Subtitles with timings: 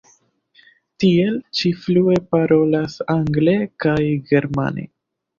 [1.01, 3.53] Tiel ŝi flue parolas angle
[3.85, 3.99] kaj
[4.33, 4.87] germane.